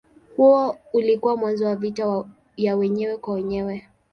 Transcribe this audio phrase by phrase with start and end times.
[0.37, 2.23] Huo ulikuwa mwanzo wa vita
[2.57, 3.87] ya wenyewe kwa wenyewe.